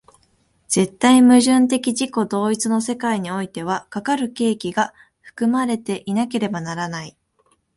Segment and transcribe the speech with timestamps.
[0.67, 7.15] 絶対矛盾的自己同一の世界においては、かかる契機が含まれていなければならない。